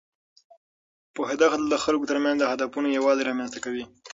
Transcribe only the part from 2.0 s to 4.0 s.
ترمنځ د هدفونو یووالی رامینځته کوي.